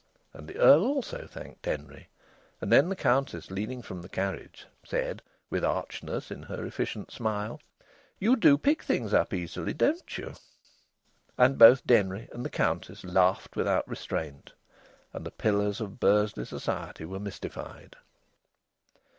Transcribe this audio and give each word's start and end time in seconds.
And 0.33 0.47
the 0.47 0.57
Earl 0.57 0.83
also 0.87 1.27
thanked 1.29 1.61
Denry. 1.61 2.09
And 2.59 2.71
then 2.71 2.89
the 2.89 2.95
Countess, 2.95 3.51
leaning 3.51 3.83
from 3.83 4.01
the 4.01 4.09
carriage, 4.09 4.65
said, 4.83 5.21
with 5.51 5.63
archness 5.63 6.31
in 6.31 6.41
her 6.41 6.65
efficient 6.65 7.11
smile: 7.11 7.61
"You 8.17 8.35
do 8.35 8.57
pick 8.57 8.81
things 8.81 9.13
up 9.13 9.31
easily, 9.31 9.75
don't 9.75 10.17
you?" 10.17 10.33
And 11.37 11.55
both 11.55 11.85
Denry 11.85 12.27
and 12.31 12.43
the 12.43 12.49
Countess 12.49 13.03
laughed 13.03 13.55
without 13.55 13.87
restraint, 13.87 14.53
and 15.13 15.23
the 15.23 15.29
pillars 15.29 15.79
of 15.79 15.99
Bursley 15.99 16.45
society 16.45 17.05
were 17.05 17.19
mystified. 17.19 17.95